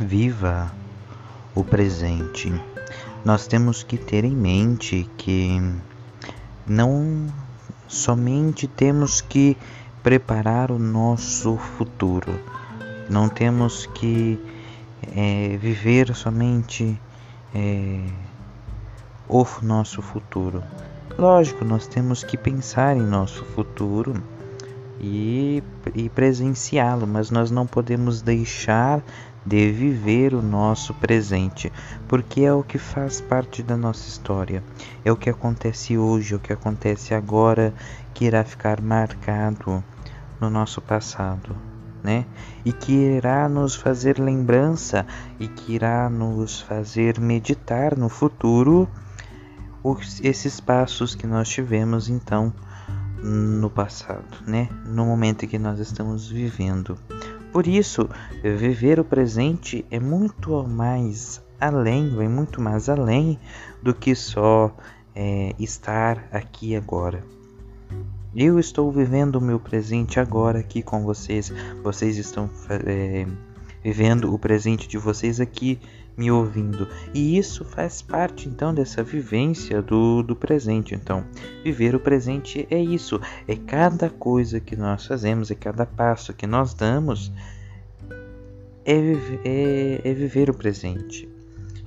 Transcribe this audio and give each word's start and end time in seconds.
Viva 0.00 0.72
o 1.56 1.64
presente. 1.64 2.52
Nós 3.24 3.48
temos 3.48 3.82
que 3.82 3.98
ter 3.98 4.24
em 4.24 4.34
mente 4.34 5.10
que 5.16 5.60
não 6.64 7.26
somente 7.88 8.68
temos 8.68 9.20
que 9.20 9.56
preparar 10.00 10.70
o 10.70 10.78
nosso 10.78 11.56
futuro, 11.56 12.38
não 13.10 13.28
temos 13.28 13.86
que 13.86 14.38
é, 15.16 15.56
viver 15.56 16.14
somente 16.14 16.96
é, 17.52 18.04
o 19.28 19.44
nosso 19.62 20.00
futuro. 20.00 20.62
Lógico, 21.18 21.64
nós 21.64 21.88
temos 21.88 22.22
que 22.22 22.36
pensar 22.36 22.96
em 22.96 23.02
nosso 23.02 23.44
futuro 23.44 24.22
e, 25.00 25.62
e 25.94 26.08
presenciá-lo, 26.08 27.06
mas 27.06 27.30
nós 27.30 27.50
não 27.50 27.66
podemos 27.66 28.22
deixar 28.22 29.02
de 29.44 29.72
viver 29.72 30.34
o 30.34 30.42
nosso 30.42 30.92
presente, 30.94 31.72
porque 32.06 32.42
é 32.42 32.52
o 32.52 32.62
que 32.62 32.76
faz 32.76 33.20
parte 33.20 33.62
da 33.62 33.76
nossa 33.76 34.06
história, 34.08 34.62
é 35.04 35.10
o 35.10 35.16
que 35.16 35.30
acontece 35.30 35.96
hoje, 35.96 36.34
é 36.34 36.36
o 36.36 36.40
que 36.40 36.52
acontece 36.52 37.14
agora 37.14 37.72
que 38.12 38.26
irá 38.26 38.44
ficar 38.44 38.80
marcado 38.82 39.82
no 40.40 40.50
nosso 40.50 40.80
passado. 40.80 41.56
Né? 42.02 42.26
E 42.64 42.72
que 42.72 42.92
irá 42.92 43.48
nos 43.48 43.74
fazer 43.74 44.20
lembrança 44.20 45.04
e 45.40 45.48
que 45.48 45.72
irá 45.72 46.08
nos 46.08 46.60
fazer 46.60 47.18
meditar 47.18 47.96
no 47.96 48.08
futuro 48.08 48.88
os, 49.82 50.20
esses 50.22 50.60
passos 50.60 51.16
que 51.16 51.26
nós 51.26 51.48
tivemos 51.48 52.08
então 52.08 52.52
no 53.22 53.68
passado, 53.68 54.24
né? 54.46 54.68
No 54.86 55.06
momento 55.06 55.46
que 55.46 55.58
nós 55.58 55.78
estamos 55.78 56.28
vivendo. 56.28 56.98
Por 57.52 57.66
isso, 57.66 58.08
viver 58.42 59.00
o 59.00 59.04
presente 59.04 59.84
é 59.90 59.98
muito 59.98 60.62
mais 60.64 61.42
além, 61.60 62.14
vai 62.14 62.28
muito 62.28 62.60
mais 62.60 62.88
além 62.88 63.38
do 63.82 63.94
que 63.94 64.14
só 64.14 64.74
é, 65.14 65.54
estar 65.58 66.28
aqui 66.30 66.76
agora. 66.76 67.24
Eu 68.34 68.58
estou 68.58 68.92
vivendo 68.92 69.36
o 69.36 69.40
meu 69.40 69.58
presente 69.58 70.20
agora 70.20 70.60
aqui 70.60 70.82
com 70.82 71.02
vocês. 71.02 71.52
Vocês 71.82 72.18
estão 72.18 72.48
é, 72.86 73.26
vivendo 73.82 74.32
o 74.32 74.38
presente 74.38 74.86
de 74.86 74.98
vocês 74.98 75.40
aqui 75.40 75.80
me 76.18 76.30
ouvindo. 76.32 76.88
E 77.14 77.38
isso 77.38 77.64
faz 77.64 78.02
parte 78.02 78.48
então 78.48 78.74
dessa 78.74 79.04
vivência 79.04 79.80
do, 79.80 80.22
do 80.22 80.34
presente. 80.34 80.94
Então, 80.94 81.24
viver 81.64 81.94
o 81.94 82.00
presente 82.00 82.66
é 82.68 82.78
isso, 82.78 83.20
é 83.46 83.54
cada 83.54 84.10
coisa 84.10 84.58
que 84.58 84.74
nós 84.74 85.06
fazemos, 85.06 85.50
é 85.50 85.54
cada 85.54 85.86
passo 85.86 86.34
que 86.34 86.46
nós 86.46 86.74
damos, 86.74 87.32
é, 88.84 88.96
é, 89.44 90.00
é 90.04 90.12
viver 90.12 90.50
o 90.50 90.54
presente. 90.54 91.28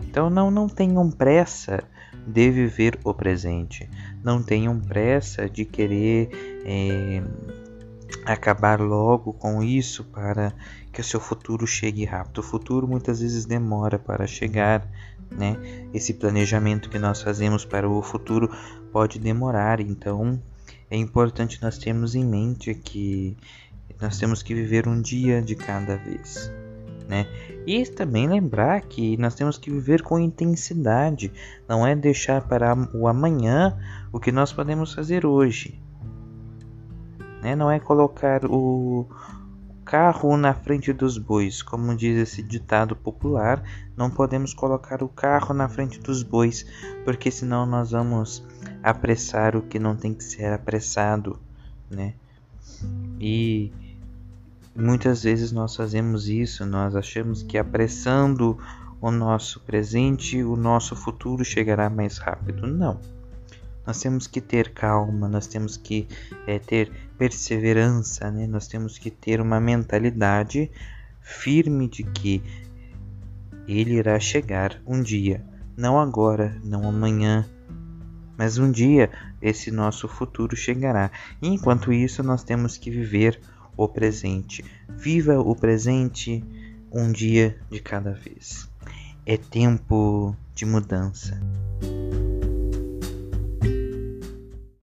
Então, 0.02 0.29
não, 0.29 0.49
não 0.49 0.67
tenham 0.67 1.11
pressa 1.11 1.83
de 2.25 2.49
viver 2.49 2.97
o 3.03 3.13
presente. 3.13 3.89
Não 4.23 4.41
tenham 4.41 4.79
pressa 4.79 5.49
de 5.49 5.65
querer 5.65 6.29
é, 6.65 7.21
acabar 8.25 8.80
logo 8.80 9.33
com 9.33 9.64
isso 9.64 10.03
para 10.03 10.53
que 10.91 11.02
o 11.02 11.03
seu 11.03 11.19
futuro 11.19 11.66
chegue 11.66 12.05
rápido. 12.05 12.39
O 12.39 12.44
futuro 12.44 12.88
muitas 12.88 13.22
vezes 13.22 13.45
demora 13.45 13.97
para 13.97 14.27
chegar, 14.27 14.88
né? 15.30 15.58
Esse 15.94 16.14
planejamento 16.14 16.89
que 16.89 16.99
nós 16.99 17.22
fazemos 17.22 17.66
para 17.66 17.89
o 17.89 18.02
futuro 18.02 18.49
pode 18.92 19.19
demorar, 19.19 19.80
então 19.80 20.42
é 20.89 20.97
importante 20.97 21.61
nós 21.61 21.77
termos 21.77 22.16
em 22.16 22.25
mente 22.25 22.73
que 22.75 23.38
nós 23.99 24.17
temos 24.17 24.44
que 24.44 24.53
viver 24.53 24.88
um 24.88 25.02
dia 25.02 25.42
de 25.42 25.55
cada 25.55 25.95
vez. 25.95 26.52
Né? 27.08 27.27
E 27.67 27.86
também 27.86 28.27
lembrar 28.27 28.82
que 28.82 29.17
nós 29.17 29.36
temos 29.36 29.58
que 29.58 29.70
viver 29.70 30.02
com 30.02 30.17
intensidade, 30.17 31.32
não 31.67 31.86
é 31.86 31.95
deixar 31.95 32.42
para 32.42 32.73
o 32.93 33.08
amanhã 33.08 33.77
o 34.11 34.20
que 34.20 34.32
nós 34.32 34.53
podemos 34.53 34.93
fazer 34.93 35.26
hoje. 35.26 35.80
Né? 37.41 37.55
Não 37.55 37.69
é 37.69 37.79
colocar 37.79 38.45
o, 38.45 39.07
carro 39.91 40.37
na 40.37 40.53
frente 40.53 40.93
dos 40.93 41.17
bois, 41.17 41.61
como 41.61 41.93
diz 41.93 42.17
esse 42.17 42.41
ditado 42.41 42.95
popular, 42.95 43.61
não 43.97 44.09
podemos 44.09 44.53
colocar 44.53 45.03
o 45.03 45.09
carro 45.09 45.53
na 45.53 45.67
frente 45.67 45.99
dos 45.99 46.23
bois, 46.23 46.65
porque 47.03 47.29
senão 47.29 47.65
nós 47.65 47.91
vamos 47.91 48.41
apressar 48.81 49.53
o 49.53 49.61
que 49.61 49.77
não 49.77 49.93
tem 49.93 50.13
que 50.13 50.23
ser 50.23 50.53
apressado, 50.53 51.37
né? 51.89 52.13
E 53.19 53.69
muitas 54.73 55.23
vezes 55.23 55.52
nós 55.52 55.75
fazemos 55.75 56.29
isso, 56.29 56.65
nós 56.65 56.95
achamos 56.95 57.43
que 57.43 57.58
apressando 57.58 58.58
o 59.02 59.11
nosso 59.11 59.59
presente, 59.59 60.41
o 60.41 60.55
nosso 60.55 60.95
futuro 60.95 61.43
chegará 61.43 61.89
mais 61.89 62.17
rápido. 62.17 62.65
Não. 62.65 62.97
Nós 63.86 63.99
temos 63.99 64.27
que 64.27 64.39
ter 64.39 64.73
calma, 64.73 65.27
nós 65.27 65.47
temos 65.47 65.77
que 65.77 66.08
é, 66.45 66.59
ter 66.59 66.92
perseverança, 67.17 68.30
né? 68.30 68.47
nós 68.47 68.67
temos 68.67 68.97
que 68.97 69.09
ter 69.09 69.42
uma 69.42 69.59
mentalidade 69.59 70.69
firme 71.21 71.87
de 71.87 72.03
que 72.03 72.41
ele 73.67 73.95
irá 73.95 74.20
chegar 74.20 74.81
um 74.86 75.02
dia, 75.02 75.43
não 75.77 75.99
agora, 75.99 76.59
não 76.64 76.87
amanhã, 76.87 77.47
mas 78.37 78.58
um 78.58 78.71
dia 78.71 79.09
esse 79.41 79.71
nosso 79.71 80.08
futuro 80.08 80.55
chegará. 80.55 81.11
E 81.41 81.47
enquanto 81.47 81.93
isso, 81.93 82.23
nós 82.23 82.43
temos 82.43 82.77
que 82.77 82.89
viver 82.89 83.39
o 83.77 83.87
presente. 83.87 84.65
Viva 84.89 85.39
o 85.39 85.55
presente 85.55 86.43
um 86.91 87.11
dia 87.11 87.58
de 87.70 87.80
cada 87.80 88.11
vez. 88.11 88.70
É 89.25 89.37
tempo 89.37 90.36
de 90.55 90.65
mudança. 90.65 91.39